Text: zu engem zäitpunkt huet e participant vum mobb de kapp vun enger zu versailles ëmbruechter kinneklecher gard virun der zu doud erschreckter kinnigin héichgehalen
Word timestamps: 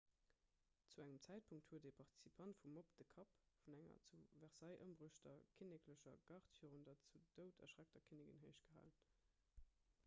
zu 0.91 1.01
engem 1.03 1.19
zäitpunkt 1.25 1.67
huet 1.73 1.85
e 1.89 1.91
participant 1.99 2.57
vum 2.61 2.73
mobb 2.77 2.89
de 3.01 3.05
kapp 3.17 3.35
vun 3.65 3.75
enger 3.83 4.01
zu 4.07 4.21
versailles 4.45 4.81
ëmbruechter 4.87 5.45
kinneklecher 5.61 6.19
gard 6.31 6.51
virun 6.63 6.89
der 6.91 6.99
zu 7.07 7.23
doud 7.41 7.63
erschreckter 7.69 8.05
kinnigin 8.11 8.43
héichgehalen 8.49 8.99